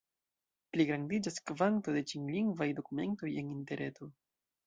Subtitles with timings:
[0.75, 4.09] Pligrandiĝas kvanto de ĉinlingvaj dokumentoj en Interreto.